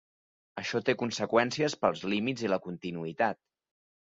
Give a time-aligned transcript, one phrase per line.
[0.61, 3.43] Això té conseqüències pels límits i la continuïtat.